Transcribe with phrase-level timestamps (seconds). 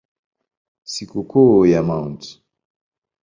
[0.91, 2.21] Sikukuu ya Mt.